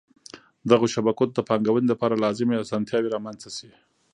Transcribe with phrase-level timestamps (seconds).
[0.69, 3.69] دغو شبکو ته د پانګوني دپاره لازمی اسانتیاوي رامنځته شي.